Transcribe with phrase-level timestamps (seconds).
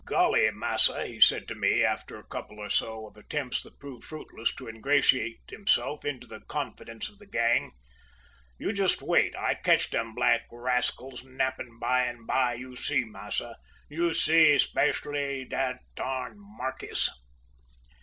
[0.07, 4.03] "`Golly, massa!' he said to me after a couple or so of attempts that proved
[4.03, 7.69] fruitless to ingratiate himself into the confidence of the gang,
[8.59, 13.57] `you just wait; I catch dem black raskils nappin' by an' bye, you see, massa.
[13.89, 17.07] You see, "speshly dat tarn markiss!"'